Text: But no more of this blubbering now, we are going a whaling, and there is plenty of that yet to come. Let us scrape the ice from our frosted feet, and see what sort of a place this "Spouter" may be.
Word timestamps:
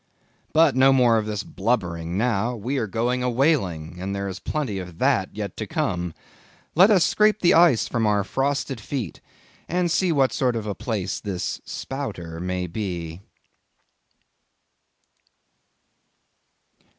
But 0.51 0.75
no 0.75 0.91
more 0.91 1.19
of 1.19 1.27
this 1.27 1.43
blubbering 1.43 2.17
now, 2.17 2.55
we 2.55 2.79
are 2.79 2.87
going 2.87 3.21
a 3.21 3.29
whaling, 3.29 3.97
and 3.99 4.15
there 4.15 4.27
is 4.27 4.39
plenty 4.39 4.79
of 4.79 4.97
that 4.97 5.29
yet 5.35 5.55
to 5.57 5.67
come. 5.67 6.15
Let 6.73 6.89
us 6.89 7.05
scrape 7.05 7.41
the 7.41 7.53
ice 7.53 7.87
from 7.87 8.07
our 8.07 8.23
frosted 8.23 8.79
feet, 8.81 9.21
and 9.69 9.91
see 9.91 10.11
what 10.11 10.33
sort 10.33 10.55
of 10.55 10.65
a 10.65 10.73
place 10.73 11.19
this 11.19 11.61
"Spouter" 11.65 12.39
may 12.39 12.65
be. 12.65 13.21